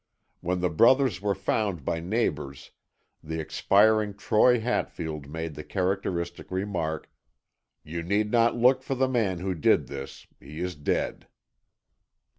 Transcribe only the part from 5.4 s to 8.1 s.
the characteristic remark: "You